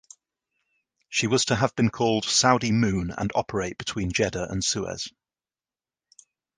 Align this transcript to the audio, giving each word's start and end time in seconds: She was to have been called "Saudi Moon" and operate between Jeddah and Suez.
She 1.09 1.27
was 1.27 1.45
to 1.45 1.55
have 1.55 1.75
been 1.75 1.91
called 1.91 2.25
"Saudi 2.25 2.71
Moon" 2.71 3.13
and 3.15 3.31
operate 3.35 3.77
between 3.77 4.11
Jeddah 4.11 4.47
and 4.51 4.63
Suez. 4.63 5.13